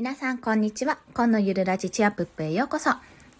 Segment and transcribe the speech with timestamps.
[0.00, 0.98] 皆さん、こんにちは。
[1.12, 2.88] 今のゆるラジチアップへようこそ。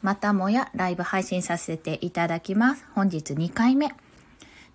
[0.03, 2.85] またもやライブ配信させていただきます。
[2.95, 3.95] 本日2回目。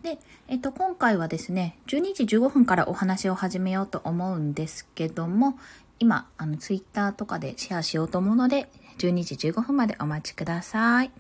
[0.01, 0.17] で、
[0.47, 5.59] えっと、今回はですね、12時15分からお話を始めようと思うんですけども、
[5.99, 8.67] 今、あの、ツイッターとかでシェアしようと思うので、
[8.97, 11.11] 12時15分までお待ちください。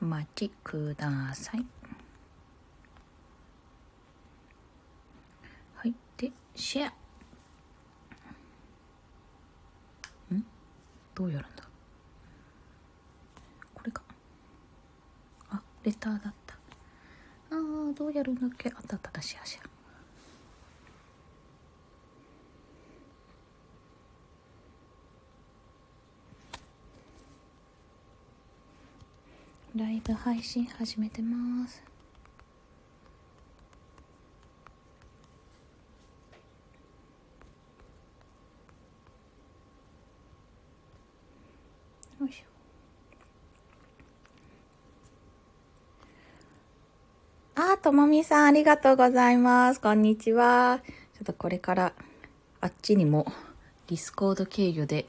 [0.00, 1.66] お待ちください。
[5.74, 5.94] はい。
[6.16, 7.03] で、シェア。
[11.14, 11.64] どうやるんだ？
[13.74, 14.02] これか。
[15.50, 16.54] あ、レターだった。
[17.50, 18.68] あー、どうやるんだっけ？
[18.70, 19.64] あったあった、シェアシェア。
[29.76, 31.82] ライブ配信始めてます
[42.24, 42.44] よいしょ
[47.56, 49.80] あ、ともみさん、ありがとうございます。
[49.80, 50.80] こんにちは。
[51.14, 51.92] ちょっとこれから、
[52.60, 53.26] あっちにも、
[53.88, 55.06] Discord 経由で、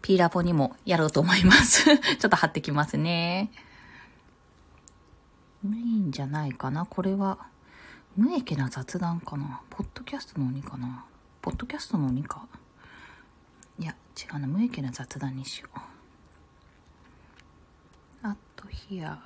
[0.00, 1.84] ピーラボにもやろうと思います。
[2.16, 3.50] ちょっと貼ってきますね。
[5.62, 7.38] メインじゃないかなこれは、
[8.16, 11.04] 無益な雑談かなポッドキャストの鬼かな
[11.40, 12.46] ポッドキャストの鬼か
[13.78, 14.46] いや、違うな。
[14.46, 15.91] 無益な雑談にしよう。
[18.62, 19.18] と、ヒア。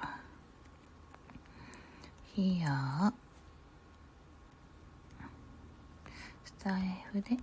[2.35, 3.13] ヒア。
[6.45, 7.39] スタイフでライ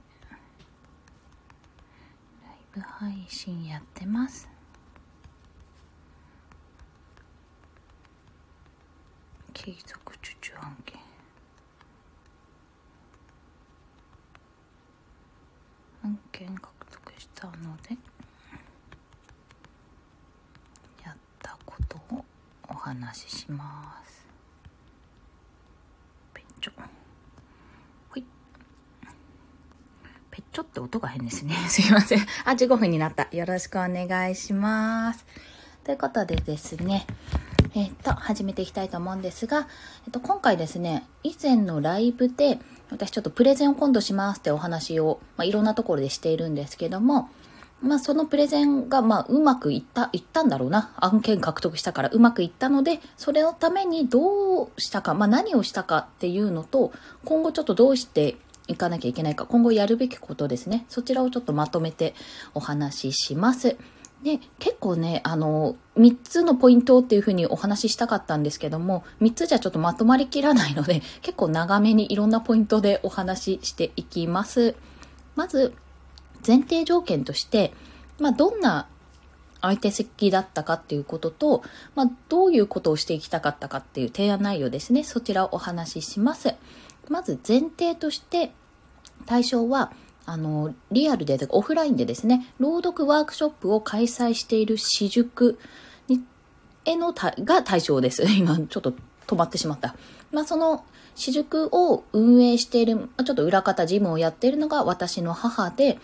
[2.74, 4.50] ブ配信やってます
[9.54, 11.00] 継続受注案件
[16.04, 17.54] 案件獲得したの
[17.88, 17.96] で
[21.06, 22.26] やったことを
[22.70, 24.28] お話しします
[26.34, 26.74] ペンチョ
[30.32, 31.54] ぺっちょって音が変ですね。
[31.70, 32.20] すいません。
[32.44, 33.28] あ、15分になった。
[33.32, 35.28] よろしくお願いします。
[35.84, 37.06] ということでですね、
[37.76, 39.68] えっ、と、始めていきたいと思うんですが、
[40.08, 47.30] えっ、と、今回ですね、以前のライブで、私ちょっとプレゼンを今度しますってお話を、まあ、いろんなところでしているんですけども、
[47.84, 50.94] まあ、そのプレゼンが、まあ、うまくいった、いったんだろうな。
[50.96, 56.94] 案件獲得したからうまくいったので、それのためにどうしたか、まあ、何をしたかっていうのと、
[57.26, 60.86] 今後ちょっとどうしていかなきゃいけないか、今後やるべきことですね。
[60.88, 62.16] そちらをちょっとまとめて
[62.54, 63.76] お話しします。
[64.24, 74.76] で、結構ね、あの、3つのポイントっていうふうにお話ししたかったんですけども、3つじゃちょっとまとまりきらないので、結構長めにいろんなポイントでお話ししていきます。
[75.36, 75.74] まず、
[76.46, 77.74] 前提条件として、
[78.20, 78.88] まあ、どんな
[79.62, 81.64] 相手席だったかっていうことと、
[81.96, 85.04] まあ、どういうことをしていきたかったかっていう提案内容ですね。
[85.04, 86.56] そちらをお話しします。
[87.10, 88.52] まず前提として
[89.26, 89.94] 対象は
[90.26, 95.60] あのリアルでオフラインでですね朗読ワークショップを開催している私塾
[96.08, 96.24] に
[96.86, 98.24] へのたが対象です。
[98.24, 98.94] 今ちょっと
[99.28, 99.96] 止まってしまった。
[100.32, 100.84] まあ、その
[101.16, 106.00] 私塾を運営している、ちょっと裏方事務をやっているのが私の母で、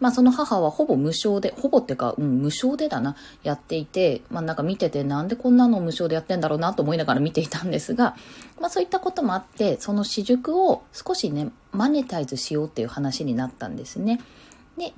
[0.00, 8.16] まあその母はほぼ無償で、ほぼってか、うん、無償でだな、やっていて、まあなんか見ててなんでこんなの無償でやってんだろうなと思いながら見ていたんですが、
[8.60, 14.20] まあそういったこともあって、その私塾を少しね、マネタイズしようっていう話になったんですね。
[14.76, 14.92] で、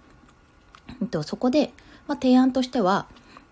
[1.02, 1.72] えっと、そこで、
[2.06, 3.06] まあ提案としては、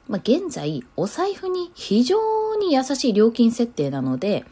[0.09, 4.45] まあ現在、お財布に非常に優しい料金設定なので、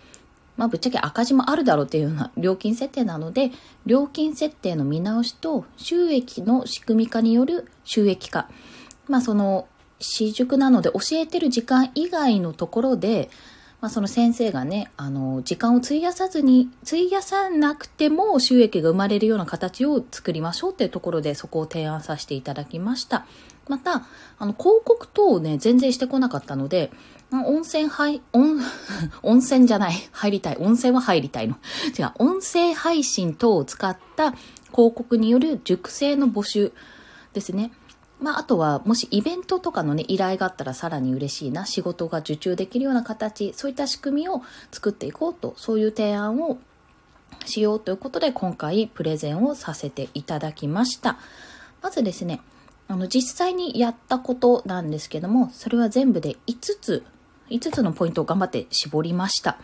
[0.63, 3.51] まあ、ぶっちゃけ赤字もあるだろうっていうような料金設定なので、
[3.85, 8.49] 料金設定の見直しと収益の仕組み化による収益化。
[9.09, 9.67] まあ、その、
[9.99, 13.29] 私塾なので教えてる時間以外のところで、
[13.81, 23.27] まあ、その先生がね、あの、時間を費やさずに、費やさなくても収益が生まれるような形を作りましょうっていうところでそこを提案させていただきました。
[23.67, 24.07] また、
[24.39, 26.93] あの、広告等をね、全然してこなかったので、
[27.41, 28.61] 温泉入、温、
[29.23, 29.95] 温泉じゃない。
[30.13, 30.57] 入りたい。
[30.61, 31.57] 温泉は入りたいの。
[31.99, 32.13] 違う。
[32.19, 34.33] 音声配信等を使った
[34.71, 36.73] 広告による熟成の募集
[37.33, 37.73] ですね。
[38.21, 41.67] まあ、あとは、もしイベントとかのね、依頼があったらさらに嬉しいな。
[41.67, 46.59] 仕事が受注できるような形、そういった仕組みを作っていこうと、そういう提案を
[47.47, 51.19] しようということで、今回プレゼンをさせていただきました。
[51.83, 52.41] まずですね、
[52.87, 57.05] あの、実際にやったことなんですけども、それは全部で5つ
[57.53, 59.59] 5つのポイントを頑張って絞りました。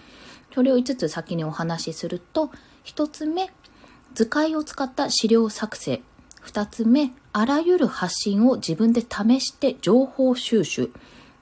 [0.54, 2.50] それを5つ先にお話しすると、
[2.84, 3.50] 1つ目、
[4.14, 6.02] 図解を使った資料作成。
[6.40, 10.90] 二つ目、あらゆる発信を自分で試して情報収集。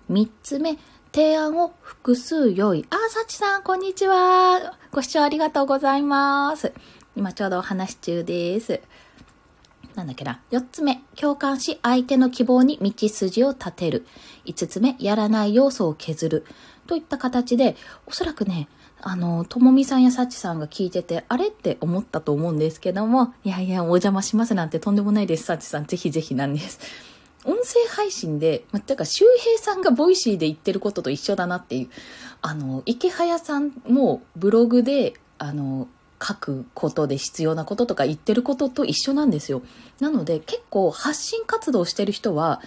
[0.08, 0.78] 三つ目、
[1.12, 2.86] 提案を複数用意。
[2.90, 4.76] あ、さちさん、こんにちは。
[4.92, 6.72] ご視聴ありがとうございます。
[7.16, 8.80] 今ちょうどお話し中です。
[9.96, 10.40] なんだっけな。
[10.50, 14.06] 四つ目、共感し相手の希望に道筋を立てる。
[14.44, 16.46] 五つ目、やらない要素を削る。
[16.86, 17.76] といった形で、
[18.06, 18.68] おそらくね、
[19.00, 25.86] あの、ともみさんやさちさんが聞いてて、あれって思ったと思うんですけども、いやいや、お邪魔しますなんてとんでもないです、さちさん。
[25.86, 26.78] ぜひぜひなんです。
[27.46, 31.88] 音声配信で、ま、てか、周平さんが Voicy で言ってることと一緒だなっていう。
[32.42, 35.88] あの、池早さんもブログで、あの、
[36.22, 39.62] 書くことで必要なこととか言ってることと一緒なんですよ。
[40.00, 42.60] なので、結構発信活動してる人は、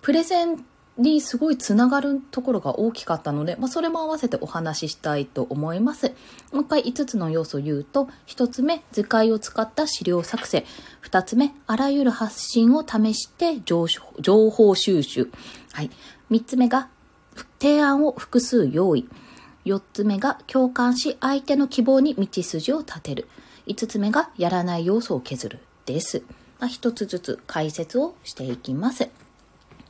[0.00, 0.64] プレゼン
[0.96, 6.12] にすごいつながるところが大きかったので、まあ、それも合わせてお話ししたいと思います。
[6.52, 10.64] もう一回5つの要素を言うと、1つ目、図解を使った資料作成。
[11.02, 13.86] 2つ目、あらゆる発信を試して情
[14.50, 15.30] 報収集。
[15.72, 15.90] はい。
[16.30, 16.88] 3つ目が、
[17.60, 19.08] 提案を複数用意。
[19.64, 23.28] 4つ目が、共感し相手の希望に道筋を立てる。
[23.66, 25.58] 5つ目が、やらない要素を削る。
[25.86, 26.22] です。
[26.60, 29.08] まあ、1つずつ解説をしていきます。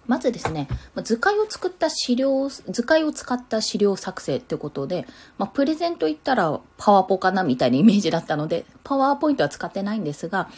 [0.06, 0.68] まずですね、
[1.02, 5.06] 図解を作った資料、図解を使った資料作成ってことで、
[5.38, 10.50] まあ、プレゼント言ったらパワポかなみたいなイメージだったので、パワーポイントは使ってないんですが、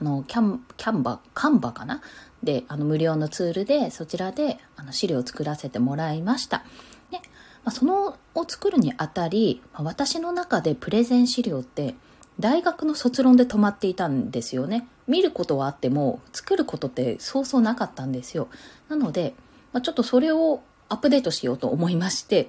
[0.00, 2.00] あの、キャン、キャンバ、カンバかな？
[2.42, 6.64] で、あの、無料のツールで、そちらで、あの、資料を作らせてもらいました。
[7.64, 11.94] まあ、そのを作るにあたり、まあ、私の中でプレゼン資料って、
[12.40, 14.86] 大学の卒論で止まっていたんですよね。
[15.06, 18.48] 見ることはあっても作ることってそうそうなかったんですよ。
[18.88, 19.34] なので、
[19.72, 22.48] まあ、ちょっとそれをアップデートしようと思いまして、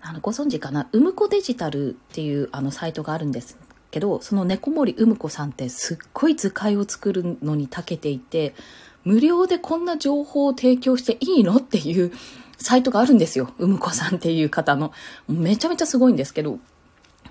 [0.00, 3.58] あのご存知かな、うむこデジタルっていうあのサイトがあるんです
[3.90, 8.54] けど、その猫森うむこさんってすっごい図解を作るのに長けていて、
[9.04, 11.56] 無料でこんな情報を提供していいの？
[11.56, 12.12] っていう
[12.58, 13.52] サイトがあるんですよ。
[13.58, 14.92] うむこさんっていう方の。
[15.28, 16.58] めちゃめちゃすごいんですけど、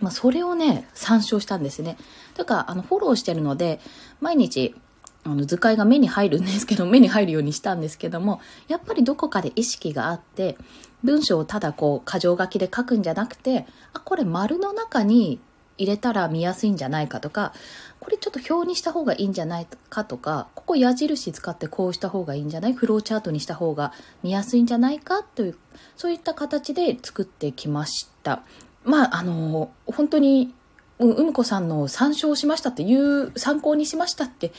[0.02, 1.98] まあ、それをね、参照したんですね。
[2.36, 3.80] とから、あの、フォローしてるので、
[4.22, 4.76] 毎日、
[5.24, 10.58] あの、図解が目に入るんですけど、 目に入るようにしたんですけども、やっぱりどこかで意識があって、
[11.04, 15.40] 文章をただこう、箇条書きで書くんじゃなくて、あ、これ丸の中に
[15.78, 17.54] 入れたら見やすいんじゃないかとか、
[18.00, 22.74] これちょっと表にした方がいいんじゃないかとか、ここ矢印使ってこうした方がいいんじゃない？
[22.74, 23.94] フローチャートにした方が
[24.24, 25.24] 見やすいんじゃないか？
[25.24, 25.58] という、
[25.96, 28.44] そういった形で作ってきました。
[28.84, 30.54] まあ、あの、本当に、
[31.00, 34.54] うむこさんの参照しましたっていう、参考にしましたって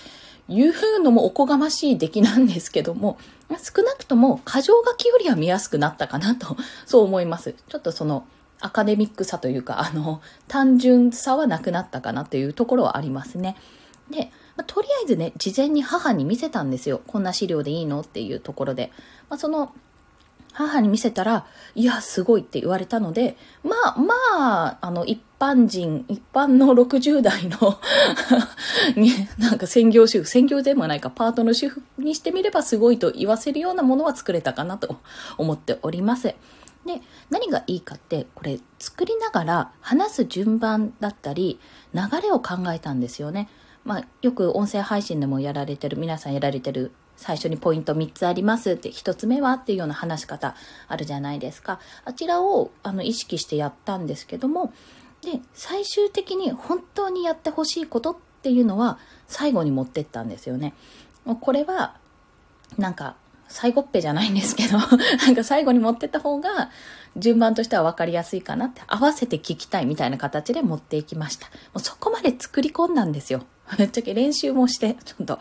[0.49, 3.19] いうのもおこがましい出来なんですけども、
[3.49, 7.55] 少なくとも過剰書きよりは見やすくなったかなと、そう思います。
[7.69, 8.27] ちょっとその、
[8.61, 13.57] アカデミックさというか、あの、単純さはなくなったかなというところはありますね。
[14.11, 17.03] で、まあ、とりあえずね、事前に母に見せたんですよ。
[17.07, 18.93] こんな資料でいいのっていうところで。
[19.29, 19.73] まあ、その、
[20.53, 21.45] 母に見せたら、
[21.75, 24.15] いや、すごいって言われたので、まあ、ま
[24.71, 27.79] あ、あの、一般人、一般の60代の
[28.97, 34.97] に、なんか専業主婦、専業でもないか、パートの主婦にしてみればすごいと言わせるようなものは作れたかなと
[35.37, 36.35] 思っております。
[36.87, 41.61] で、何がいいかって、これ作りながら話す順番だったり、
[41.95, 43.49] 流れを考えたんですよね。
[43.85, 50.55] まあ、よく音声配信でもやられてる、皆さんやられてる最初にポイント3つありますって、1つ目はっていうような話し方
[50.89, 51.81] あるじゃないですか。
[52.05, 54.73] あちらをあの意識してやったんですけども、
[55.23, 60.75] で、最終的に本当にやってほしいことっていうのは最後に持ってったんですよね。
[61.41, 61.97] これは、
[62.77, 63.17] なんか、
[63.49, 64.79] 最後っぺじゃないんですけど、
[65.25, 66.71] なんか最後に持ってった方が、
[67.17, 71.47] 順番としては分かりやすいかなって、合わせて聞きたいみたいな形で持っていきました。
[71.47, 73.45] もうそこまで作り込んだんですよ。
[73.79, 75.39] ぶっちゃけ練習もして、ちょっと。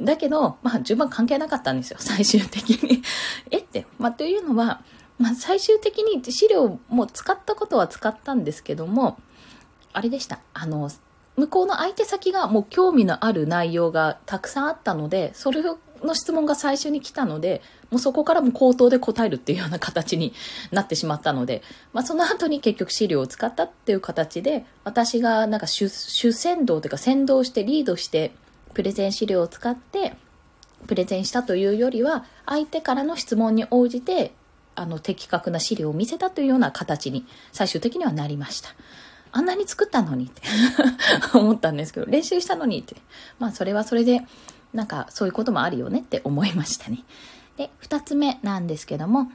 [0.00, 3.02] だけど、まあ、順番関係なかったんですよ、最終的に。
[3.50, 4.82] えって、まあ、というのは、
[5.18, 9.18] まあ、最終的に資料も使ったことは使ったんですけども、
[9.92, 10.40] あれでした。
[10.52, 10.90] あの、
[11.36, 20.32] 向こうの相手先がもう興味のある内容がたくさんあったので、それをの質問が最初に来たので、もうそこからも口頭で答えるっていうような形に
[20.70, 28.32] なってしまったので、まあその後に結局資料を使ったっていう形で、私がなんか主主先導というか先導してリードして
[28.74, 30.16] プレゼン資料を使って
[30.86, 34.32] プレゼンしたというよりは、相手からの質問に応じて、
[34.76, 38.70] あの的確な資料を見せたというような形に最終的にはなりました。
[39.30, 40.42] あんなに作ったのにって
[41.36, 42.96] 思ったんですけど、練習したのにって。
[43.38, 44.20] まあそれはそれで、
[44.74, 47.04] なんかそういうこともあるよねって思いましたね。
[47.56, 49.30] で、二つ目なんですけども、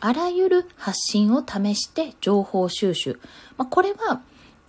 [0.00, 3.18] あらゆる発信を試して情報収集。
[3.56, 4.20] まあ、これは、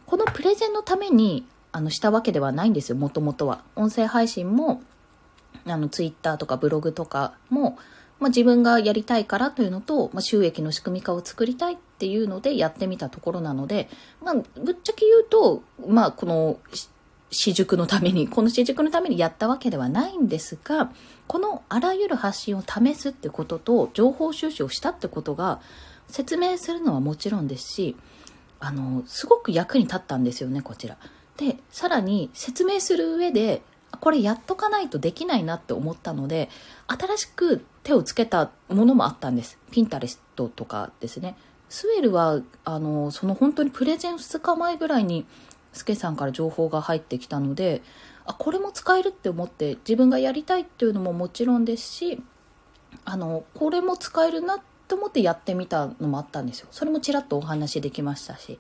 [0.06, 3.64] このプレゼンのためにあの、したわけではないんですよ、もともとは。
[3.76, 4.82] 音声配信も、
[5.66, 7.78] あの、ツイッターとかブログとかも、
[8.20, 13.90] まあ、自分がやりたいからというのと、まあ、収益の仕組み化を作りたいっていうのでやってみたところなので、
[14.22, 16.58] まあ、ぶっちゃけ言うと、まあ、この、
[17.32, 20.92] 私塾のために、この私塾のためにやったわけではないんですが、
[21.28, 25.62] このあらゆる発信を試すってことと、情報収集をしたってことが、
[26.10, 27.96] 説明するのはもちろんですし、
[28.60, 30.98] あの、すごく役に立ったんですよね、こちら。
[31.38, 33.62] で、さらに説明する上で、
[34.02, 36.50] これやっとかないとできないなって思ったので、
[36.88, 39.58] 新しく手をつけたものもあったんです。
[39.72, 41.38] ピンタレストとかですね。
[41.70, 45.26] スウェルは、あの、その本当にプレゼン2日前ぐらいに、
[45.74, 47.82] スケさんから情報が入ってきたので、
[48.26, 52.22] あ、これも使えるって思って、自分がやりたいっていうのももちろんですし、
[53.06, 56.68] あの、これも使えるなと思ってやってみたのもあったんですよ。
[56.72, 58.60] それもちらっとお話できましたし。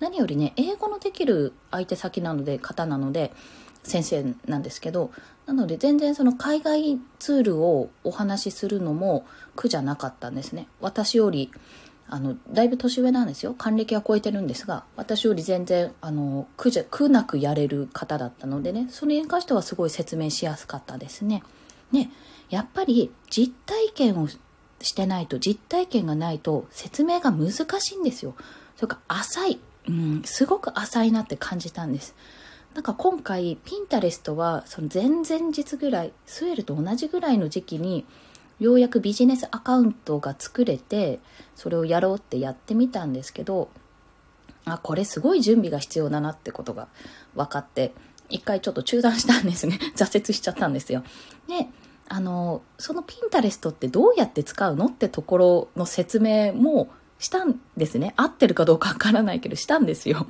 [0.00, 3.32] 何よりね、英語のできる相手先なので、方なので、
[3.82, 5.10] 先生なんですけど、
[5.46, 9.26] なので全然その海外ツールをお話しするのも
[9.56, 10.68] 苦じゃなかったんですね。
[10.80, 11.50] 私より、
[12.10, 13.54] あの、だいぶ年上なんですよ。
[13.54, 21.42] 還暦は超えてるんですが、私より全然、あの、苦じゃ、苦なくやれる方だったのでね、それに関してはすごい説明しやすかったですね。
[21.92, 22.10] ね、
[22.50, 28.34] やっぱり実体験をしてないと、実体験がないと説明が難しいんですよ。
[28.76, 29.60] それから浅い。
[29.88, 32.14] うん、すごく浅いなって感じたんです。
[32.74, 38.04] なんか今回、ピンタレストは、その前々日ぐらい、スウェルと同じぐらいの時期に、
[38.60, 41.18] ようやくビジネスアカウントが作れて、
[41.56, 43.70] それをやろうってやってみたんですけど、
[44.66, 46.88] あ、これすごい準備が必要だなってことが
[47.34, 47.92] 分かって、
[48.28, 49.78] 一回ちょっと中断したんですね。
[49.96, 51.02] 挫折しちゃったんですよ。
[51.48, 51.68] で、
[52.08, 56.88] あの、そのピンタレストってどうやって使うのってところの説明も
[57.18, 58.12] したんですね。
[58.16, 60.26] 合ってるかどうかわからないけど、したんですよ。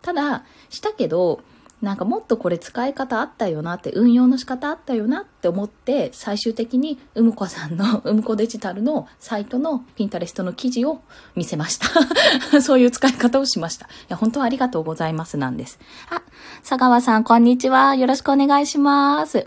[0.00, 1.40] ただ、したけど、
[1.84, 11.02] なんかもっとこれ使い方あったよなって、運用の仕方あったよなって思って、最終的にうむこさんの、 うむこデジタルのサイトのピンタレストの記事を
[11.36, 11.88] 見せました。
[12.62, 13.86] そういう使い方をしました。
[13.86, 15.78] いや、本当はありがとうございますなんです。
[16.10, 16.22] あ、
[16.66, 17.94] 佐川さん、こんにちは。
[17.94, 19.46] よろしくお願いします。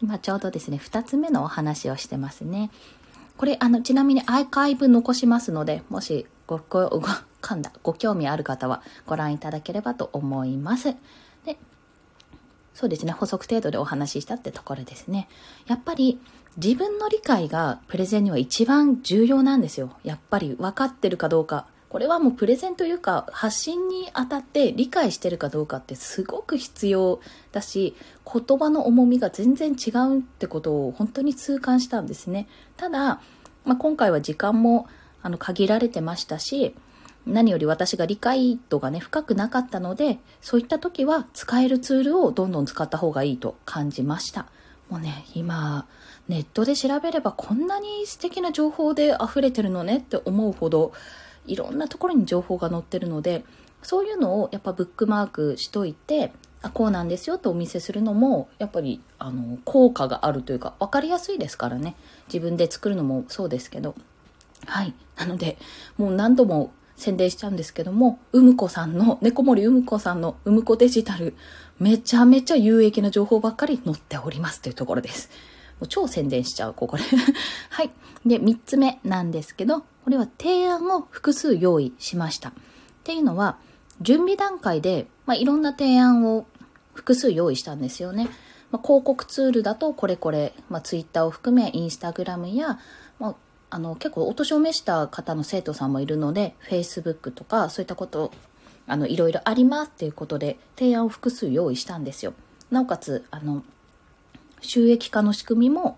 [0.00, 2.70] 今ちょうどですね、二つ目のお話をしてますね。
[3.36, 7.00] これ、あの、ちなみにアーカイブ残しますので、もしご、ご、ご、
[7.42, 10.94] 噛んだ、ご興味ある方はご覧いただければと思います。
[12.74, 15.28] そうですね、補足程度でお話ししたってところですね。
[15.66, 16.18] やっぱり
[16.56, 19.96] 自分の理解がプレゼンには一番重要なんですよ。
[20.04, 21.66] やっぱり分かってるかどうか。
[21.88, 27.20] これはもうプレゼンというか発信にあたって理解してるかどうかってすごく必要
[27.52, 32.48] だし言葉の重みが全然違うってことを本当に痛感したんですね。
[32.78, 33.20] ただ、
[33.66, 34.88] まあ、今回は時間も
[35.22, 36.74] あの限られてましたし
[37.26, 44.46] 何より私が理解度がね、深くなかったので、そういった時は使えるツールをどんどん使った方がいいと感じました。
[44.90, 45.86] もうね、今、
[46.28, 50.92] ネットで調べればこんなに素敵な情報で溢れてるのねって思うほど、
[51.46, 53.44] いろんなところに情報が載ってるので、
[53.82, 61.96] そういうのをやっぱブックマークしといて、あ、こうなんですよとお見せするのも、やっぱり、あの、効果があるというか、分かりやすいですからね。
[62.28, 63.96] 自分で作るのもそうですけど。
[64.66, 64.94] はい。
[65.16, 65.58] なので、
[65.98, 71.34] もう何度も宣伝しちゃうんですけども、うむこさんの、猫森うむこさんのうむこデジタル、
[71.78, 75.30] めちゃめちゃ有益な情報ばっかり載っておりますというところです。
[75.80, 77.02] もう超宣伝しちゃう、ここで。
[77.70, 77.90] はい。
[78.24, 82.50] で、三つ目なんですけど、これは提案を複数用意しました。
[82.50, 82.52] っ
[83.04, 83.58] ていうのは、
[84.00, 86.46] 準備段階で、まあ、いろんな提案を
[86.94, 88.28] 複数用意したんですよね。
[88.70, 92.78] まあ、広告ツールだとこれこれ、まあ、ツイッターを含めインスタグラムや、
[93.18, 93.34] まあ、
[93.74, 98.30] あの、結構お年を召した方の生徒さんもいるので、Facebook とかそういったこと、
[98.86, 102.34] あの、いろいろありますっていうことで、提案を複数用意したんですよ。
[102.70, 103.64] なおかつ、あの、
[104.60, 105.96] 収益化の仕組みも、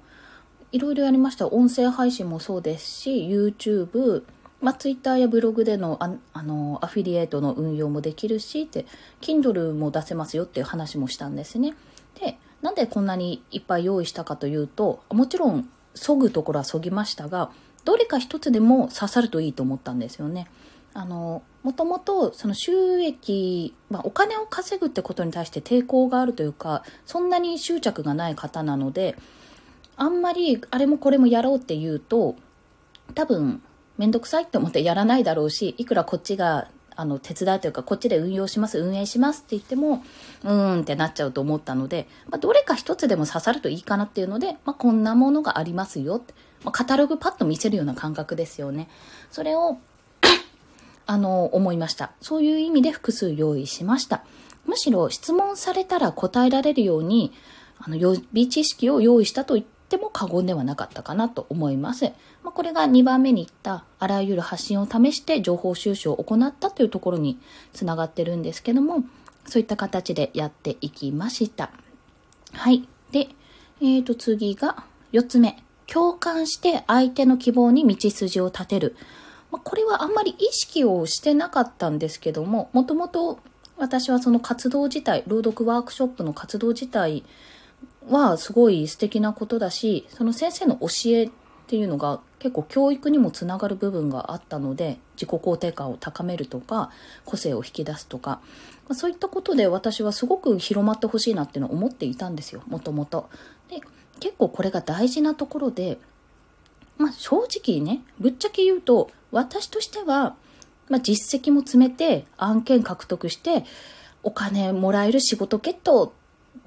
[0.70, 1.48] いろいろやりました。
[1.48, 4.22] 音声配信もそうですし、YouTube、
[4.60, 8.86] まあ、Twitter やブログでのああのアフィリエイトの運用もできるしって
[9.20, 11.74] Kindle も出せますよっていう話もしたんですね
[12.18, 17.50] でなんでこんなにいっぱい用意したかというともちろんそぐところはそぎましたが
[17.84, 20.48] どれか一つでも刺さるといいと思ったんですよね。
[20.94, 29.16] あの、もともとその収益、まあ、お金を稼ぐってことに対して抵抗があるというか、そんなに執着がない方なので、
[29.96, 32.36] あんまりあれもこれもやろうって言うと、
[33.14, 33.62] 多分
[33.98, 40.02] めんどくさいって思ってやらないだろうし、いくらこっちがあの手伝いというかこっちで運用します、運営しますって言っても、
[40.44, 46.34] うーんってなっちゃうと思ったので、まあ、どれか一つでも刺さるといいかなっていうので、まあ、こんなものがありますよって。
[46.64, 48.88] まあ、カタログパッと見せるような感覚ですよね。
[49.30, 49.78] それを
[51.06, 52.12] あの、思いました。
[52.20, 54.24] そういう意味で複数用意しました。
[54.66, 57.32] むしろ質問されたら答えられるように、
[57.78, 62.06] あの、予備知識を用意したと言っても過言ではなかったかなと思います。
[62.42, 67.38] まあ、これが2番目に言った、あらゆる発信を試して情報収集を行ったというところに
[67.74, 69.04] つながってるんですけども、
[69.46, 71.70] そういった形でやっていきました。
[72.52, 72.88] はい。
[73.10, 73.28] で、
[73.80, 75.62] えーと、次が4つ目。
[75.86, 78.96] 共感して相手の希望に道筋を立てる。
[79.50, 83.38] まあ、これはあんまり意識をしてなかったんですけども、もともと
[83.76, 87.24] 私はその活動自体、朗読ワークショップの活動自体
[88.08, 91.30] はすごい素敵なことだし、その先生の教えっ
[91.66, 96.90] ていうのが結構教育にもつながる部分があったので、自己肯定感を高めるとか、
[97.24, 98.40] 個性を引き出すとか
[98.88, 103.28] ま、そういったことで私はすごく広まってほしいなっていうのを思っていたんですよ、もともと。
[103.68, 103.80] で、
[104.20, 105.98] 結構これが大事なところで、
[106.98, 110.36] まあ正直ね、ぶっちゃけ言うと、私としては、
[110.88, 113.64] まあ、実績も詰めて案件獲得して
[114.22, 116.14] お金もらえる仕事ゲット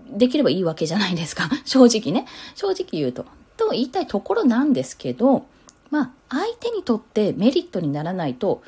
[0.10, 1.50] できればいいわけじゃないですか。
[1.66, 2.28] 正直ね。
[2.56, 3.26] 正直言うと。
[3.58, 5.46] と言いたいところなんですけど、
[5.90, 8.62] まあ、相手にとってメリットにならないと、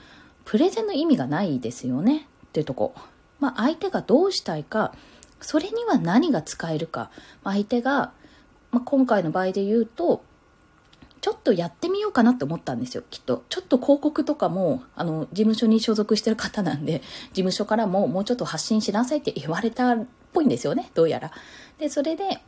[0.46, 2.28] プレゼンの意味がないですよね。
[2.48, 2.94] っていうとこ。
[3.40, 4.94] まあ、相手がどうしたいか、
[5.42, 7.12] それには何が使えるか。
[7.44, 8.12] 相手が、
[8.72, 10.24] まあ、今回の場合で言うと、
[11.22, 13.44] ちょっとやってみようかなって思ったんですよ、きっと。
[13.50, 17.02] ちょっと広告とかも、あの、事務所に所属してる方なんで、
[17.34, 21.32] 事務所からももうちょっと発信しなさいって言われたっぽいんですよね、どうやら。
[21.78, 22.42] で、それで、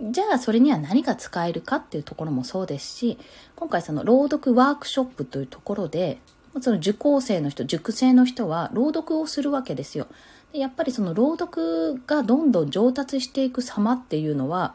[0.00, 3.18] じゃあそれには何が使えるかっていうところもそうですし、
[3.56, 6.20] 今回その朗読ワークショップというところで、
[6.60, 10.06] その受講生の人、塾生の人は朗読をするわけですよ。
[10.52, 14.74] でやっぱりその朗読がどんどん上達していく様っていうのは、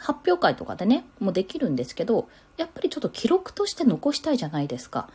[0.00, 5.08] 発表会とかでね、もうできるんですけど、やっぱりちょっと記録として残したいじゃないですか。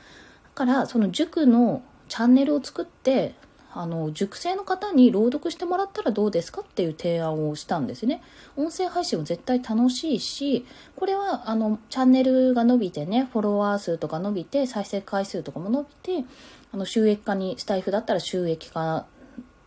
[0.44, 3.36] だから、その塾のチャンネルを作って、
[3.76, 8.22] あの、塾生の方に朗読してもらったらどうですかっていう提案をしたんですね。
[8.56, 16.26] 音声配信も絶対楽しいし、これは、あの、チャンネルが伸びてね、フォロワー数とか伸びて、再生回数とかも伸びて、
[16.72, 19.08] あの、収益化に、スタイフだったら収益化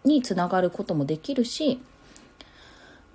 [0.05, 1.81] につながることもできるし、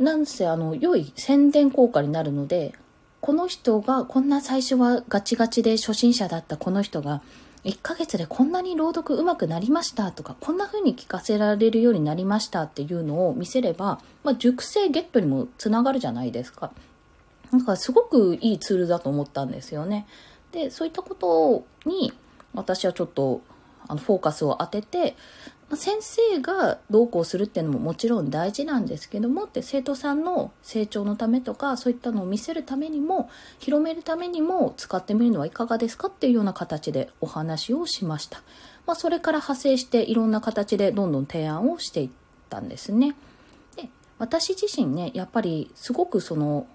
[0.02, 2.74] なんせあの良い宣伝効果になるので
[3.20, 7.22] この人がこんな最初はガチガチで初心者だったこの人が
[7.64, 16.72] 1ヶ月でこんなに朗読上手くなりましたとかこんな風に聞かせられるようになりましたっていうのを見せれば、まあ、熟成ゲットにもつながるじゃないですか。
[17.52, 20.08] だかすごくいいツールだと思ったんですよね。
[20.52, 22.14] で、そういったことに
[22.54, 23.42] 私はちょっと
[23.88, 25.16] あのフォーカスを当てて、
[25.76, 33.30] 先生がどうこうするっていうのももちろん大事なんですけどもって生徒さんの成長のためとかそういったのを見せるためにも
[33.60, 38.42] 広めるためにも使ってみるのはいかがですかっていうような形でお話をしました、
[38.86, 42.10] まあ、それから派生していろんな形でどんどん提案をしていっ
[42.50, 43.16] たんですね。
[43.76, 46.68] で私自身ねやっぱりすごくその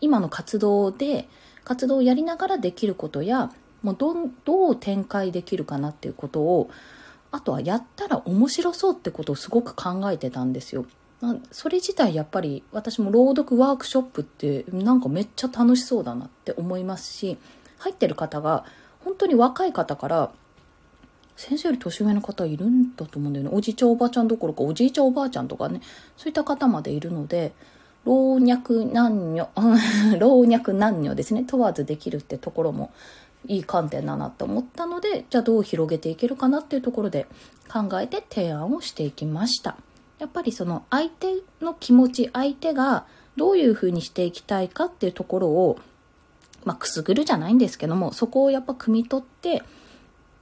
[0.00, 1.28] 今の活動で
[1.64, 3.50] 活動をやりながらできることや
[3.82, 6.70] もうどどう展開できるかなっていうことを
[7.34, 10.86] あとはやったら面白そうってことをすごく考えてたんですよ。
[11.50, 17.38] それ自体やっぱり私も朗読ワークショップってなんかめっちゃ楽しそうだなって思いますし
[17.78, 18.64] 入ってる方が
[19.02, 20.30] 本当に若い方から
[21.36, 25.80] 先生より年上の方いるんだと思うんだよねおじいちゃんおばあちゃんどころかおじいちゃんおばあちゃんとかね
[26.16, 27.52] そういった方までいるので
[28.04, 29.48] 老若男女
[30.20, 32.92] 老若男女ですね問わずできるってところも
[33.46, 37.26] いい観点だなと思ったのでじゃあどう広げていけるかなっていうところで
[37.70, 39.76] 考えて提案をしていきました。
[40.18, 45.78] やっぱりその相手の気持ち相手がどういうふうにしていきたいかっていうところを
[46.64, 49.62] まあくすぐるじゃないんですけどもそこをやっぱ汲み取って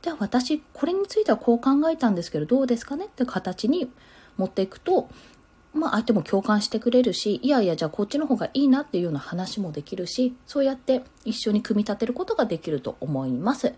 [0.02, 3.90] じゃあ私これについてはこう考えたんですけどどうですかねって形に
[4.36, 5.08] 持っていくと
[5.74, 13.74] まあ、相手も共感してくれるしいやいやじゃあこっちの方がいいなっていうような話もできるしそうやって一緒に組み立てることができると思います。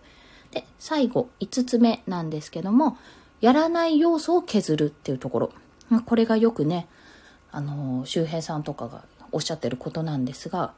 [0.50, 2.98] で最後5つ目なんですけども
[3.40, 5.52] やらない要素を削るっていうところ。
[6.06, 6.88] これがよくね
[7.52, 10.72] あの周平さんとかがおっしゃってることなんですが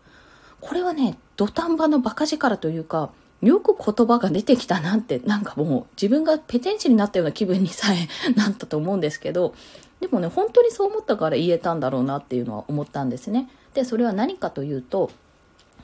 [0.61, 3.11] これはね土壇場のバカ力というか
[3.43, 9.55] よく言葉が出てきたなって、なんかもう自分がペテン師になったような気分にさえなったと思うんですけど、
[10.01, 13.49] でもね、本当にそう思ったから言えたんだろうなっていうのは思ったんですね。
[13.75, 15.11] で、それは何かというと、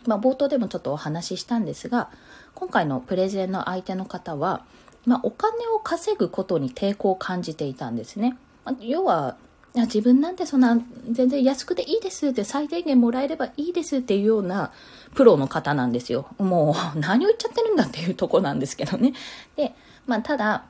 [0.06, 2.10] まあ、冒頭でもちょっとお話ししたんですが、
[2.54, 4.64] 今回のプレゼンの相手の方は、
[5.06, 8.36] まあ、お金を稼ぐことに抵抗を感じていたんですね。
[8.64, 9.36] まあ、要は、
[9.74, 10.78] 自分なんてそんな
[11.10, 14.70] 全然安くていいですって最低限もらえればいいですっていうような
[15.14, 16.26] プロの方なんですよ。
[16.38, 19.14] もう 何を言っちゃってるんだっていうとこなんですけどね。
[19.56, 19.74] で、
[20.06, 20.64] まあただ、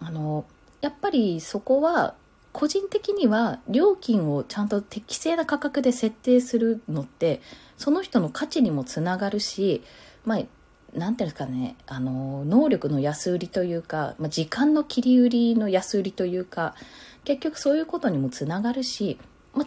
[0.00, 0.44] あの、
[0.82, 2.14] やっぱりそこは
[2.52, 7.40] 個人的には料金をちゃんと適正な価格で設定するのって
[7.76, 9.82] その人の価値にもつながるし、
[10.24, 10.38] まあ、
[10.96, 16.74] なんていうんですかね、あの、能力の安売りというか、まあ、時間の切り売りの安売りというか、
[17.24, 19.18] 結局そういうことにもつながるし、
[19.54, 19.66] ま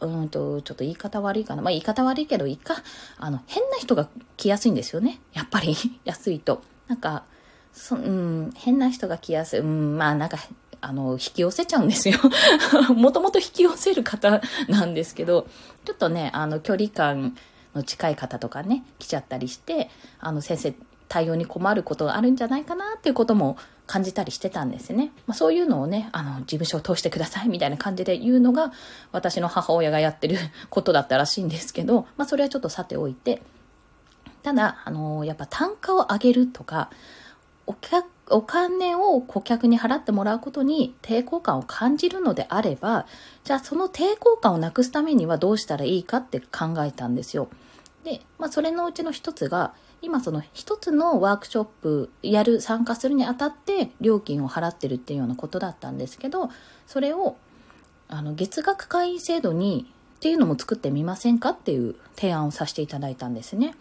[0.00, 1.62] あ、うんと、ちょっと言い方悪いかな。
[1.62, 2.76] まあ、言い方悪いけどいいか。
[3.18, 5.20] あの、変な人が来やすいんですよね。
[5.32, 5.74] やっぱり
[6.04, 6.62] 安いと。
[6.86, 7.24] なんか、
[7.72, 9.60] そうん、変な人が来やすい。
[9.60, 10.38] うん、まあなんか、
[10.84, 12.18] あの、引き寄せちゃうんですよ。
[12.94, 15.46] もともと引き寄せる方なんですけど、
[15.84, 17.36] ちょっとね、あの、距離感
[17.74, 20.74] の近い方とかね、来ちゃったりして、あの、先生、
[21.08, 25.12] 対応に困ることがあるんじゃないかなっていうことも感じたりしてたんですね。
[25.26, 28.72] まあ、そういうのをね、あの、事務所を通してくださいみたいな感じで言うのが、
[29.12, 30.38] 私の母親がやってる
[30.70, 33.42] ことだったらしいんですけど、まあ、それはちょっとさておいて、
[34.42, 36.90] ただ、あの、やっぱ単価を上げるとか、
[37.66, 43.06] お客お金を顧客に払ってもらうことに抵抗感を感じるのであれば、
[43.44, 47.48] じゃあその抵抗感をなくすためにはどうしたらいいかって考えたんですよ。
[48.02, 56.48] で、まあそれのうちの一つが、今その一つのワークショップやる、参加するにあたって料金を払ってるっていうようなことだったんですけど、
[56.86, 57.36] それを
[58.08, 63.74] あの月額会員制度にっていうのも作ってみませんかっていう提案をさせていただいたんですね。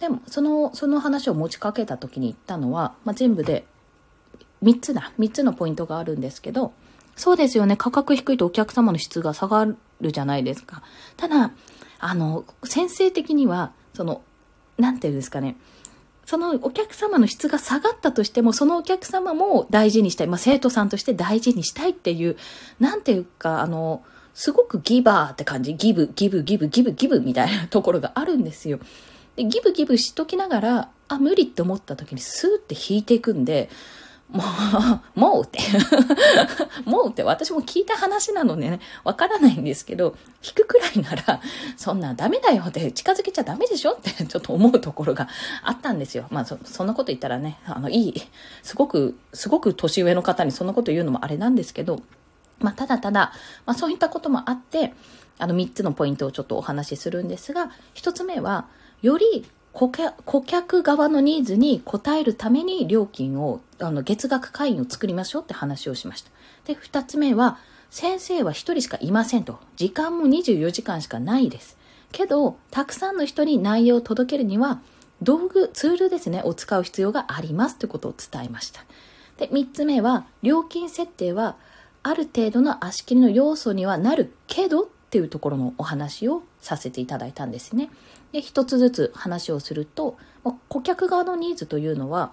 [0.00, 3.64] でも、その、その話を持ちかけた時に言ったのは、まあ、全部で
[4.62, 5.12] 3つだ。
[5.18, 6.72] 3つのポイントがあるんですけど、
[7.16, 7.76] そうですよね。
[7.76, 9.66] 価格低いとお客様の質が下が
[10.00, 10.82] るじゃないですか。
[11.16, 11.52] ただ、
[11.98, 14.22] あの、先生的には、その、
[14.76, 15.56] なんていうんですかね。
[16.26, 20.26] そのお客様の質が下がったとしても、そのお客様も大事にしたい。
[20.26, 22.36] まあ、生徒さんとして大事にしたいっていう、
[22.80, 24.02] なんていうか、あの、
[24.34, 25.74] すごくギバーって感じ。
[25.74, 28.80] ギブ、ギブ、ギブ、ギブ、ギブみたいなところがあるんですよ。
[29.36, 33.68] で、ギブギブしときながら、あ、無理って思った時にスーって引いていくんで、
[34.28, 34.42] も
[35.14, 35.60] う、 もうって。
[36.84, 37.22] もうって。
[37.22, 41.40] 私も聞いた話なのでね、わからないんですけど、引くくらいなら、
[41.76, 45.28] そんなダメだよって近づけちゃダメでしょってちょっと思うところが
[45.62, 46.26] あったんですよ。
[46.30, 48.22] まあそ、そんなこと言ったらね、あの、いい、
[48.62, 52.02] すごく、すごく年上の方にそんなこと言うのもあれなんですけど、
[52.58, 53.32] まあ、ただただ、
[53.64, 54.94] まあ、そういったこともあって、
[55.38, 58.66] あの、3つのポイントをちょっとお話しするんですが、1つ目は、
[59.02, 66.30] より顧客側のニーズに応えるために料金を、あの、月額会員を作りましょうって話をしました。
[66.64, 67.58] で、二つ目は、
[67.90, 69.58] 先生は一人しかいませんと。
[69.76, 71.76] 時間も24時間しかないです。
[72.10, 74.80] けど、たくさんの人に内容を届けるには、
[75.20, 78.82] 道具、ツールですね、を使う必要がありますということを伝えました。
[79.36, 81.56] で、三つ目は、料金設定は、
[82.02, 87.90] ある程度の足切りの要素にはなるけどっていうところのお話をさせていただいたんですね。
[88.36, 92.32] で、一つずつ話をするとま、顧客側のニーズというのは、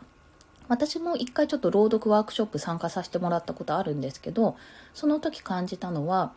[0.68, 4.58] 私も一回ちょっと朗読ワークショップ参加させてもらったことあるんですけど、
[4.94, 6.34] その時感じたのは、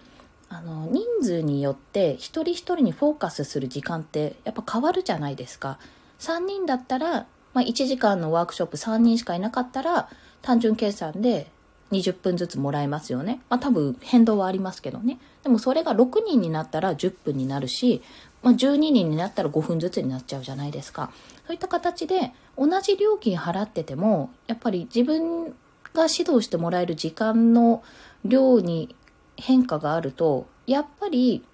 [0.48, 5.80] あの、人数によって一人一人にフォーカスする時間ってやっぱ変わるじゃないですか。
[6.20, 10.08] 3人だったら、まあ、1時間のワークショップ3人しかいなかったら、
[10.42, 11.50] 単純計算で
[11.92, 13.40] 20分ずつもらえますよね。
[13.48, 15.18] まあ多分変動はありますけどね。
[15.42, 18.02] でもそれが6人になったら10分になるし、
[18.46, 21.10] まあ、12人になったら5分ずつになっちゃうじゃないですか。
[21.48, 27.82] そういった形で同じ料金払ってても、やっぱり自分が指導してもらえる時間の
[28.24, 28.94] 量に
[29.36, 31.44] 変化があると、やっぱり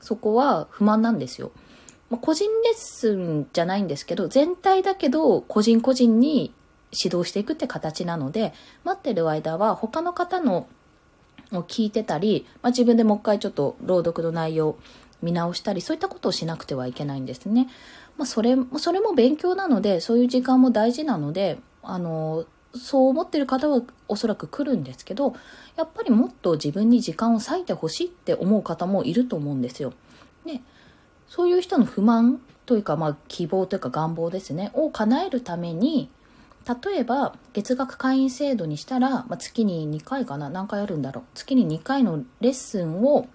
[0.00, 1.52] そこは不満なんですよ。
[2.08, 6.54] ま、個人レッスンじゃないんですけど、全体だけど個人個人に
[6.90, 10.68] 指導していくって形なので、待ってる間は他の方の
[11.52, 14.78] を聞いてたり、まあ、自分でもう一回ちょっと朗読の内容
[15.22, 17.68] 見直したり、そういったことをしなくてはいけないんですね。
[18.16, 25.34] まあ、それも、それも勉強なので、そういう時間も大事なので、あの、そう思ってる方はおそらく来るんですけど、
[25.76, 29.92] やっぱりもっと自分に時間を割いてほしいって思う方もいると思うんですよ。
[30.46, 30.60] で、
[31.28, 36.10] そういう人の不満というか、まあ、希望というか願望ですね、を叶えるために、
[36.84, 40.50] 例えば月額会員制度にしたら、まあ、月に2回かな？
[40.50, 41.24] 何回あるんだろう？
[41.34, 43.26] 月に2回のレッスンを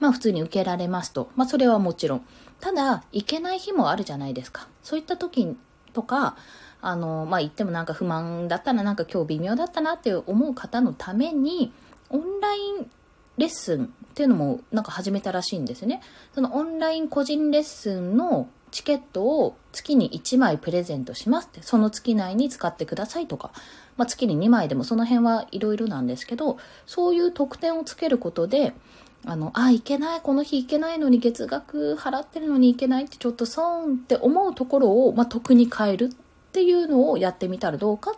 [0.00, 1.30] まあ普通に受けられますと。
[1.36, 2.26] まあそれはもちろん。
[2.60, 4.68] ただ、行けない日もあるじゃないですか。
[4.82, 5.56] そういった時
[5.92, 6.36] とか、
[6.80, 11.72] あの、まあ言ってもなんか不満だったらなんか今日微妙だったなって思う方のために、
[12.10, 12.90] オンライン
[13.36, 16.02] レッスンっていうのもなんか始めたらしいんですね。
[16.34, 23.52] そのオンライン個人レッスンのチケットを月に1枚プレゼントしますって、その月内に使ってくださいとか、
[23.96, 28.74] まあ、月に2枚でもその辺はいろいろなんですけど、そういう特典をつけることで、
[29.24, 36.08] あの、あ、いけない、この日いけないのに月額払ってるのにいけないってちょっと損って思うところを、まあ、得に変えるっ
[36.52, 38.14] ていうのをやってみたらどうかっ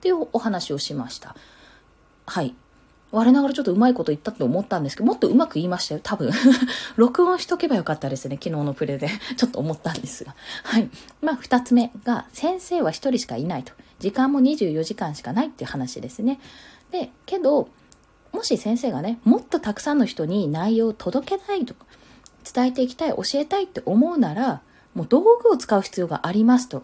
[0.00, 1.36] ていうお話をしました。
[2.26, 2.54] はい。
[3.10, 6.30] 我ながらちょっとうまいこと言ったって思ったんですけど、もっとうまく言いましたよ、多分。
[6.96, 9.08] 録音しとけばよかったですね、昨日のプレで。
[9.36, 10.34] ちょっと思ったんですが。
[10.64, 10.90] はい。
[11.22, 13.72] まあ、二つ目が、先生は一人しかいないと。
[13.98, 16.38] 時間も24時間しかないっていう話ですね。
[16.90, 17.68] で、けど、
[18.32, 21.86] もし先生がね、もっとたくさんの人に内容を届けたいとか、
[22.52, 24.62] 伝えていきたい、教えたいって思うなら、
[24.94, 26.82] もう道具を使う必要がありますと。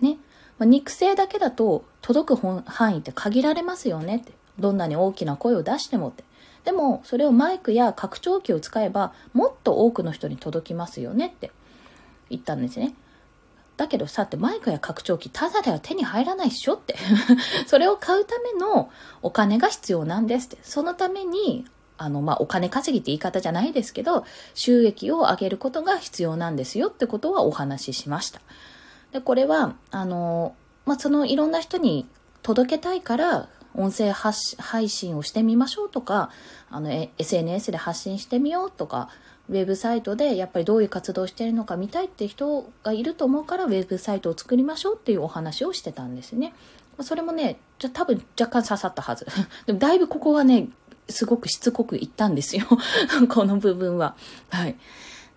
[0.00, 0.18] ね。
[0.58, 4.32] まあ、肉声だけだと届く範囲って限られますよねって。
[4.58, 6.24] どんなに大きな声を出してもって。
[6.64, 11.50] でも、それをマイクや拡張器を使えば、もっと多くの人に届きますよねって
[12.30, 12.94] 言ったんですね。
[13.76, 16.96] だけどさ、ってマイクや拡張器、ただでは手に入らないっしょって。
[17.66, 18.90] それを買うための
[19.22, 20.58] お金が必要なんですって。
[20.62, 21.64] そのために、
[21.98, 28.40] あの、まあ、お金稼ぎって言い方じゃないですけど、収益を上げることが必要なんですよってことはお話ししました。
[29.12, 30.54] で、これは、あの、
[30.84, 32.06] まあ、そのいろんな人に
[32.42, 36.30] 届けたいから、音声配信をしてみましょうとか、
[36.70, 39.08] あの、SNS で発信してみようとか、
[39.52, 46.54] ウェブサイトでやっぱりどういう活動してるのか見たいって人がいると思うからウェブサイトを作りましょうっていうお話をしてたんですね。
[47.00, 49.26] それもね、じゃ多分若干刺さったはず。
[49.66, 50.68] でもだいぶここはね、
[51.08, 52.66] すごくしつこく言ったんですよ。
[53.28, 54.16] この部分は。
[54.48, 54.76] はい。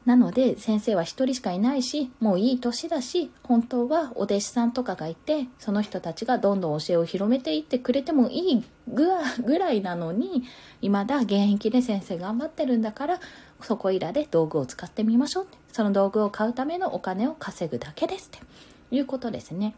[0.05, 10.43] なので先生は一人しかいないしもういい年だし本当はお弟子さんとかがいてその人たちがどんどん教えを広めていってくれてもいいぐらいなのに
[10.81, 13.19] 未だ現役で先生頑張ってるんだから
[13.61, 18.45] そこいらで道具を使ってみましょうその道具を買うためのお金を稼ぐだけですって。
[18.91, 19.73] いうことですね。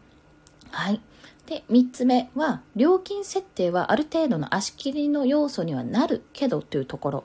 [0.71, 1.01] はい。
[1.45, 7.23] で3つ目は料金設定はある程度の足切りの要素にはなるけどというところ。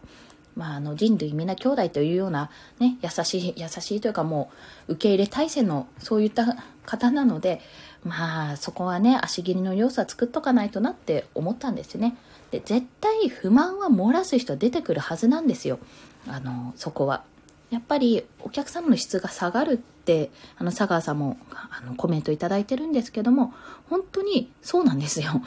[0.55, 4.51] まあ、あの人類みんな兄弟というような、ね、優しい優しいというかも
[4.87, 7.62] う受け入れ体制のそういった方なので
[8.05, 12.17] まあそこはね足切りの要素は作っとかないとなって思ったんですね。
[12.51, 15.79] で絶対不満は漏らす人出てくるはずなんですよ。
[16.27, 17.25] あのそこは。
[17.71, 23.55] やっぱりお客様の質が下がるってあの佐川さんもあのコメントいいてるんですけども
[23.89, 25.41] 本当にそうなんですよ。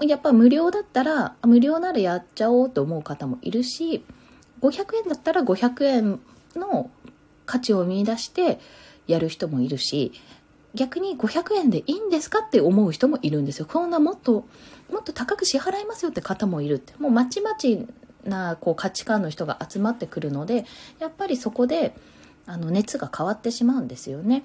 [0.00, 4.04] やっぱ無料だったら無料ならやっちゃおうと思う方もいるし
[4.62, 6.20] 500円だったら500円
[6.54, 6.90] の
[7.44, 8.58] 価値を見出して
[9.06, 10.12] やる人もいるし
[10.74, 13.66] 逆に500円でいいんですかって思う人もいるんですよ。
[13.66, 14.46] こんなもっと
[14.90, 16.94] もっと高く支払いますよって方もいるって。
[16.98, 17.86] もうまちまち
[18.26, 20.64] なこう価値観の人が集まってくるので
[20.98, 21.94] やっぱりそこで
[22.46, 24.44] あの熱が変わってしまうんですよね。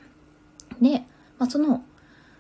[0.82, 1.04] で、
[1.38, 1.84] まあ、その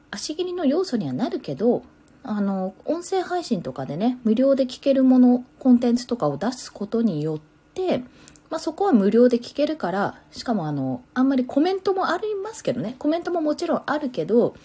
[0.09, 1.83] 足切りの要素にはなるけど
[2.23, 7.39] あの音声配信とかでね無料で聞けるものコンテンツとかを出すことによっ
[7.73, 8.03] て、
[8.51, 14.55] まあ、そこは無料で聞けるから、しかもあの、あんまりコメントもありますけどね、コメントももちろんあるけど、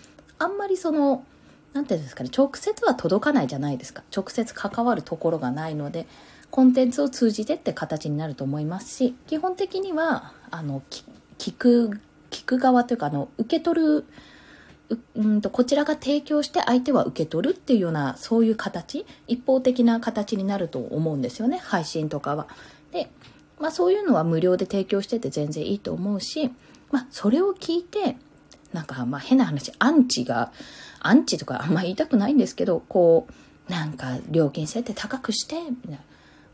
[0.40, 1.24] あんまりその、
[1.72, 4.02] なんていうんですかね、直接は届かないじゃないですか。
[4.14, 6.08] 直接関わるところがないので、
[6.56, 10.82] コンテンツを通じてって形になると思いますし、基本的には、あの、
[11.36, 14.04] 聞く、聞く側というか、あの、受け取る、
[15.16, 22.46] うんとこちらが提供して相手は受け取るっていうようなそういう形一方的な形になると思うんですよね配信とかは。
[22.92, 23.10] で、
[23.58, 26.50] まあそういうのは無料で提供してて全然いいと思うし、
[26.90, 28.16] まあそれを聞いて、
[28.72, 30.52] なんかまあ変な話、アンチが、
[31.00, 33.26] アンチとかあんま言いたくないんですけど、こ
[33.68, 35.98] う、なんか料金設定高くして、みたいな。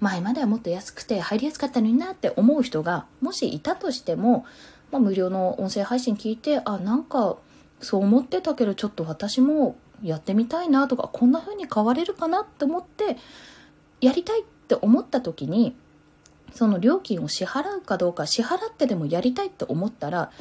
[0.02, 4.44] 前まではもっと安くて入りやすかったのになって思う人がもしいたとしても、
[4.90, 7.36] まあ、無料の音声配信聞いてあなんか
[7.80, 13.16] そう思ってたけどちょっと私もやってみたいなとかこんな風に変われるかなって思って
[14.00, 15.76] やりたいって思った時に
[16.52, 20.32] その料金を支払うかどうか支払ってでもやりたいって思ったら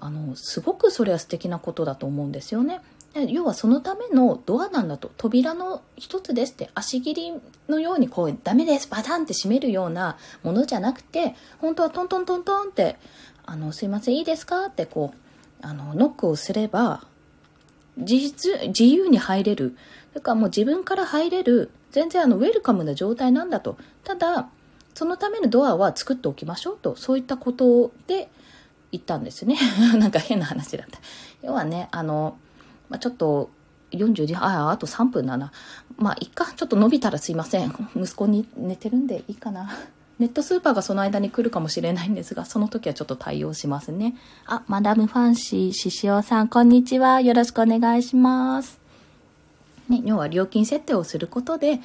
[0.00, 2.80] あのすごくそれは素敵なことだと思うんですよね。
[3.28, 5.10] 要はそのためのドアなんだと。
[5.16, 6.70] 扉の一つですって。
[6.74, 7.32] 足切り
[7.68, 8.88] のようにこうダメです。
[8.88, 12.96] バタンって閉めるようなものじゃなくて本当はトントントントンって
[13.44, 17.04] あのすいませんいいですかってこうあのノックをすれば
[17.96, 18.34] 自
[18.68, 19.76] 自由に入れる。
[20.12, 21.70] それからもう自分から入れる。
[21.90, 23.76] 全然あのウェルカムな状態なんだと。
[24.04, 24.48] ただ
[24.94, 28.28] そのためのドアは作っておきましょうと、そういったことで
[28.90, 29.56] 言ったんですね。
[29.96, 30.98] なんか変な話だった。
[31.42, 32.36] 要はね、あの、
[32.92, 33.48] まあ、ちょっと、
[33.92, 35.50] 40時、ああ、あと3分だな。
[35.96, 37.74] まあ、いっか、ちょっと伸びたらすいません。
[37.96, 39.70] 息子に寝てるんでいいかな。
[40.18, 44.14] ネットスーパーがその間に来るかもしれないんですが、その時はちょっと対応しますね。
[44.44, 47.22] あ、マダムファンシー、ししおさん、こんにちは。
[47.22, 48.78] よろしくお願いします。
[49.88, 51.80] ね、要は料金設定をすることで、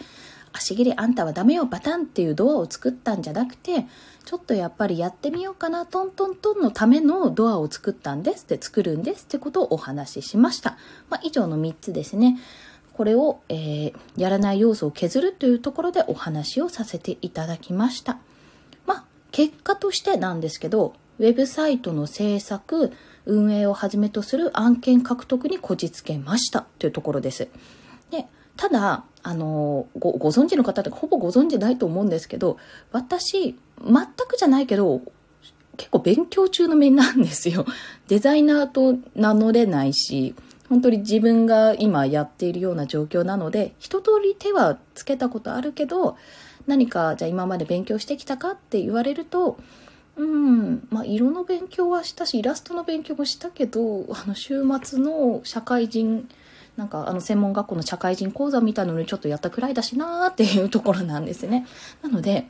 [0.51, 3.85] 足切りあんたはダメよバタンっていうドアを作ったんじゃなくて
[4.27, 10.77] ちょっとやっぱりやってみようかなトントントンのためのドアを作ったんですって作るんですってことをお話ししました、
[11.09, 12.37] まあ、以上の3つですね
[12.91, 18.17] これを、えー、やらない要素を削るというところでお話をさせていただきました。
[18.85, 22.91] まあ、結果としてなんですけど、ウェブサイトの制作、
[23.25, 27.49] 運営をはじめとする案件獲得にこじつけましたというところです。
[28.09, 32.57] で、ただ、あのご、ご存知の方ってほぼご存知ないと思うんですけど、
[32.91, 35.01] 私、全くじゃないけど、
[35.77, 37.65] 結構勉強中の面なんですよ。
[38.07, 40.35] デザイナーと名乗れないし、
[40.69, 46.17] 本当に自分が今やっているような状況なので、一通り手はつけたことあるけど、
[46.65, 49.57] 何かじゃあ今まで勉強してきたかって言われると、
[50.17, 56.27] うん、まあ色の勉強はしたし、イラストの勉強もしたけど、あの週末の社会人、
[56.75, 61.65] なんかあの専門学校の社会人講座みたいなのにちょっとやったくらいだしなーっていうところなんですね。
[62.01, 62.47] なので、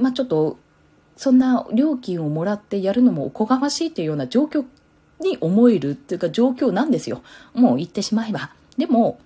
[0.00, 0.58] まあちょっと、
[1.16, 4.64] そんな料金をもらってやるのもおこがましいというような状況
[5.20, 7.22] に思えるっていうか状況なんですよ。
[7.52, 8.50] もう言ってしまえば。
[8.78, 9.20] でも、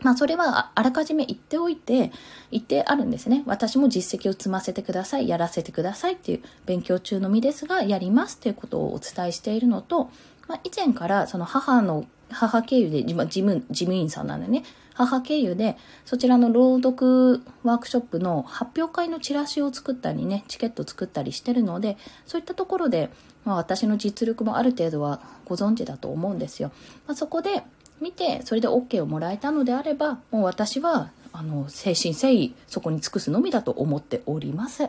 [0.00, 2.12] まあそれはあらかじめ言っておいて、
[2.50, 3.42] 言ってあるんですね。
[3.46, 10.10] 私も実績を積ませてください、やらせてくださいっていう勉強中の身ですが、やりますということをお伝えしているのと、
[10.48, 14.64] まあ以前からその母の、母経由で、事務、事務員さんなんでね、
[15.06, 23.10] 母経由で、そちらの朗読ワークショップの発表会のチラシを作ったりね、チケット作ったりしてるので、そういったところで、
[23.44, 26.72] まあ、私の実力もある程度はご存知だと思うんですよ。
[27.06, 27.62] まあ、そこで
[28.00, 34.88] 見て、それで OK をもらえたのであれば、もう私は、あの、誠心誠意、そこに尽くすのみだと思っております。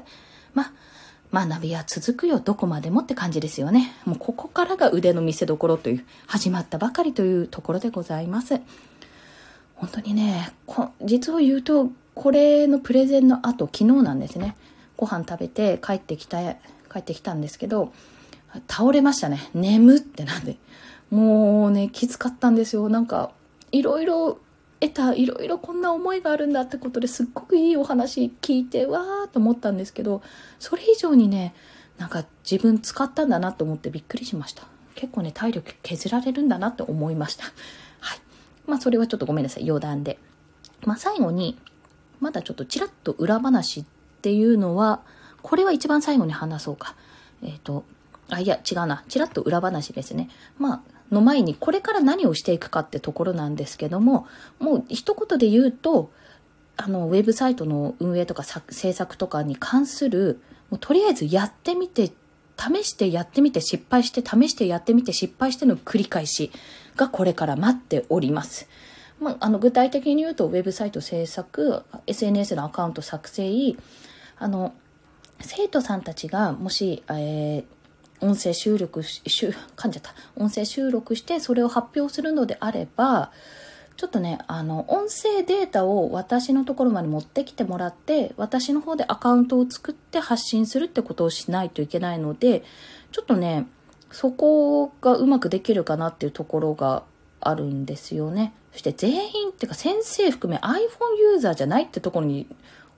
[0.53, 0.73] ま
[1.31, 3.93] あ、学びは続くよ、どこまでもって感じですよね。
[4.05, 8.59] もうここからが腕の見せ所という、始まったばかりというところでございます。
[9.79, 10.51] 本当にね、
[11.01, 14.57] 実を言うと、これのプレゼンの後、昨日なんですね。
[14.97, 16.39] ご飯食べて帰ってきた、
[16.91, 17.93] 帰ってきたんですけど、
[18.67, 19.49] 倒れましたね。
[19.53, 20.57] 眠ってなんで。
[21.11, 22.89] もうね、きつかったんですよ。
[22.89, 23.31] なんか、
[23.71, 24.39] いろいろ
[24.81, 30.21] 得た、いろいろこんな思いがあるんだってことですっごくいいお話聞いて、わーと思ったんですけど、
[30.59, 31.55] それ以上にね、
[31.97, 34.63] なんか自分使ったんだなと思ってびっくりしました。
[34.95, 37.45] 結構ね、体力削られるんだなって思いました。
[38.69, 40.19] まあそれはちょっとごめんなさい、余談で。
[40.85, 41.59] まあ最後に、
[42.19, 43.85] まだちょっとちらっと裏話っ
[44.21, 45.01] ていうのは、
[45.41, 46.95] これは一番最後に話そうか。
[47.41, 47.85] えっ、ー、と、
[48.29, 49.03] あ、いや、違うな。
[49.07, 50.29] ちらっと裏話ですね。
[50.57, 54.27] まあ、の前にこれから何をしていくかってところなんですけども、
[54.59, 56.11] もう一言で言うと、
[56.77, 62.11] あの、ウェブサイトの運営とか制作とかに関する、もうとりあえずやってみて、
[62.57, 66.51] 試してやってみて失敗して試してやってみて失敗しての繰り返し。
[66.99, 68.67] がこれから待っております。
[69.19, 73.49] まあ、あの具体的に言うと、ウェブサイト制作、SNS のアカウント作成、
[74.37, 74.73] あの、
[75.39, 80.13] 生徒さんたちがもし、えー、音声収録し、噛んじゃった。
[80.35, 83.31] 音声収録してそれを発表するのであれば、
[83.95, 92.63] ちょっとね、あの、音声データを私のところまで持ってきてもらって、私の方でアカウントを作って発信するってことをしないといけないので、
[93.11, 93.67] ちょっとね、
[94.11, 97.03] そこがうまくできるかなっていうところが
[97.41, 98.53] あるんですよね。
[98.71, 100.75] そして全員っていうか先生含め iPhone
[101.19, 102.47] ユーザーじゃないってところに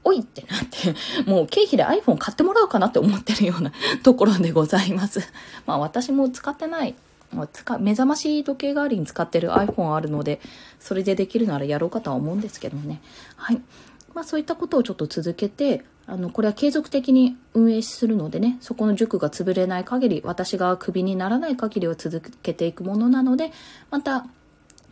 [0.03, 0.95] おいってなって、
[1.29, 3.71] もう経費で iPhone 買ってもらおうかなって思ってるような
[4.03, 5.21] ところでございます。
[5.65, 6.95] まあ私も使ってない、
[7.31, 10.41] まあ、使目覚まし時計代わりに使ってる iPhone あるので、
[10.79, 13.01] それでできるならやろうかとは思うんですけどね。
[13.35, 13.61] はい。
[14.13, 23.53] まあそういったことをちょっと続けて、あの、これは継続的に運営するのでね、そこの塾が潰れない限り、私がクビにならない限りは続けていくものなので、
[23.89, 24.27] また、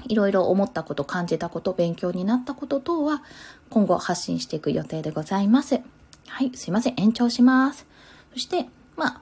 [0.08, 3.21] いろいろ思ったこと、感じたこと、勉強になったこと等は、
[3.69, 5.82] 今後発信していく予定でございます。
[6.27, 7.86] はい、すいません、延長します。
[8.32, 9.21] そして、まあ、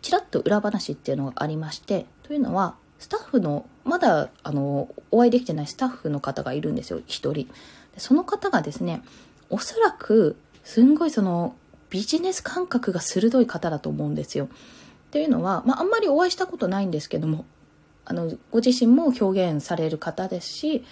[0.00, 7.50] ちらっと裏話っていうのがありまして、というのは、スタッフの、まだ、あの、お会いできてないスタッフの方がいるんですよ、一人。
[7.98, 9.02] その方がですね、
[9.50, 11.54] おそらく、すんごいその
[11.90, 14.46] ビジネス感覚が鋭い方だと思うんですよ。
[14.46, 14.48] っ
[15.10, 17.44] ていうのは、まあ、あんまりお会いしたことないんですけども、
[18.04, 20.84] あの、ご自身も表現される方ですし、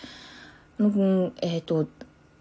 [0.78, 1.88] うん、えっ、ー、と、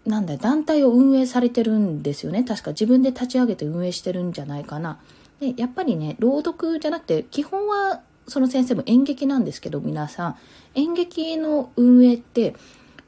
[0.06, 2.44] なんだ、団体を運営されてるんですよね。
[2.44, 5.00] 確か自分で立ち上げて運営してるんじゃないかな。
[5.40, 10.36] で、やっぱりね、朗読じゃなくて、基本はその先生も演劇なんですけど、皆さん、
[10.74, 12.54] 演劇の運営って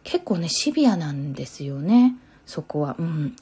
[0.03, 2.17] 結構ね、シビアなんですよね。
[2.47, 2.97] そこは。
[2.99, 3.37] うん。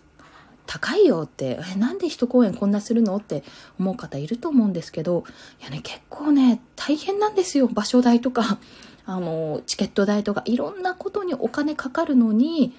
[0.72, 3.44] 高いよって、え、なんで一公演こんなするのって
[3.78, 5.24] 思う方いると思うんですけど、
[5.60, 7.66] いやね、結構ね、大変なんですよ。
[7.66, 8.58] 場所代とか、
[9.04, 12.72] あの、チケット代とか、いろんなことにお金かかるのに、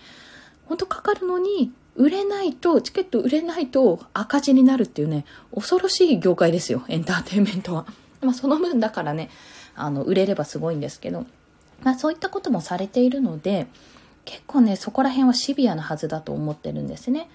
[0.65, 7.85] 本当かかるのに、売れないと、チケット売れないと赤字になるっていうね、恐ろしい業界ですよ、エンターテインメントは。
[8.21, 9.29] まあ、その分だからね、
[9.75, 11.27] あの、売れればすごいんですけど、
[11.83, 13.67] まあ、そういったこともされているので、
[14.25, 17.29] 結構ね、そこら辺はシビアなはずだと思ってるんですね。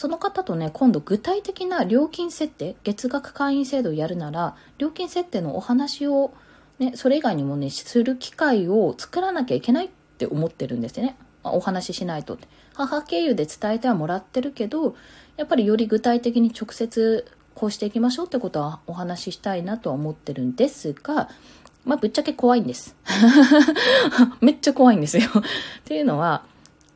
[0.00, 6.32] その方とね、今度具体的な料金設定、月額会員制度をやるなら、料金設定のお話を、
[6.78, 11.16] ね、それ以外にもね、する機会を作らなきゃいけないって思ってるんですよね。
[11.42, 12.38] まお話ししないと。
[12.72, 14.96] 母経由で伝えてはもらってるけど、
[15.36, 21.28] やっぱりより具体的に直接こうしていきましょうってことはお話ししたいなとは思ってるんですが、
[21.84, 22.96] まあ、ぶっちゃけ怖いんです。
[24.40, 25.42] めっちゃ怖いんですよっ
[25.84, 26.46] ていうのは、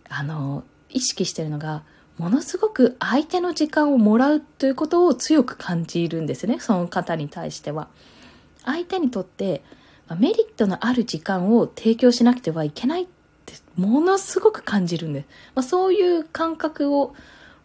[0.09, 1.83] あの、意識してるのが、
[2.19, 6.61] ものすごく相手の時間をもらうということを強く感じるんですね。
[6.61, 7.89] その方に対しては。
[8.65, 9.63] 相手にとって
[10.19, 13.07] メリットのある時間を提供しなくてはいけないっ
[13.45, 15.27] てものすごく感じるんです。
[15.55, 17.15] まあ、そういう感覚を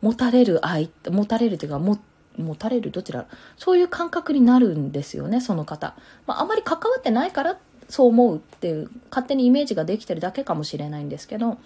[0.01, 1.99] 持たれる相、持たれるというか、持
[2.37, 3.27] 持たれるどちら
[3.57, 5.95] そういう感覚になるんですよねその方、
[6.25, 7.57] まあ、あまり関わってないから
[7.89, 11.57] そう思うっていう勝手にイメージができてるだけかもしれないんですけど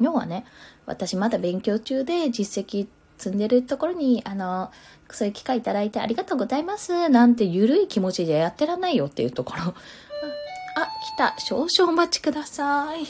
[0.00, 0.44] 要はね
[0.86, 2.86] 私まだ勉強中で実績
[3.18, 4.70] 積んでるところにあの
[5.10, 9.74] そういう機会いただいてありがとうございますなんてゆるい気持ちでやってらんないよっていうところ。
[10.76, 11.34] あ来た。
[11.38, 13.02] 少々お待ちください。
[13.02, 13.06] よ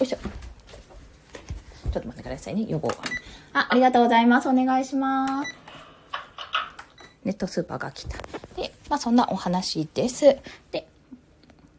[0.00, 0.16] いしょ。
[0.16, 2.66] ちょっと待ってくださいね。
[2.68, 2.90] 予防。
[3.52, 4.48] あありがとうございます。
[4.48, 5.54] お願いします。
[7.24, 8.18] ネットスーパーが来た。
[8.60, 10.36] で、まあそんなお話です。
[10.72, 10.88] で、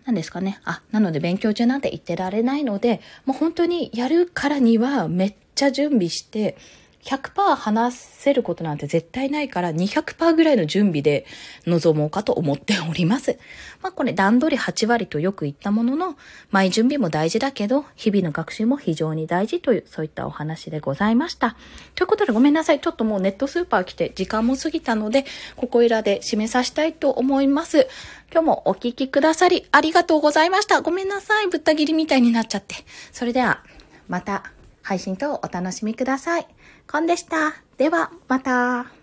[0.07, 0.61] 何ですかね。
[0.63, 6.55] あ、なので勉強中なんて言ってられないので、もう本当にやるからにはめっちゃ準備して、
[7.03, 11.25] 100%話せることなんて絶対ないから200%ぐらいの準備で
[11.65, 13.37] 臨もうかと思っております。
[13.81, 16.17] まあこれ段取り8割とよく言ったものの、
[16.51, 21.55] 前準備も大事だけど、日々の学習も非常に大事という、そういったお話でございました。
[21.95, 22.79] ということでごめんなさい。
[22.81, 25.25] ちょっともうネットスーパー来て時間も過ぎたので、
[25.55, 27.87] ここいらで締めさせたいと思います。
[28.31, 30.81] 今日もお聴きくださりありがとうございました。
[30.81, 31.47] ごめんなさい。
[31.47, 32.75] ぶった切りみたいになっちゃって。
[33.13, 33.63] それでは、
[34.09, 36.47] また配信とお楽しみください。
[36.89, 37.53] コンでした。
[37.77, 38.96] では、また。